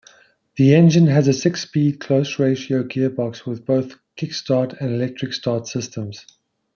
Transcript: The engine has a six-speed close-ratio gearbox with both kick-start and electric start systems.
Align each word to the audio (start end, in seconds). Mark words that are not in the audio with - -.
The 0.55 0.73
engine 0.73 1.05
has 1.05 1.27
a 1.27 1.31
six-speed 1.33 1.99
close-ratio 1.99 2.85
gearbox 2.85 3.45
with 3.45 3.67
both 3.67 3.99
kick-start 4.15 4.73
and 4.81 4.95
electric 4.95 5.31
start 5.31 5.67
systems. 5.67 6.25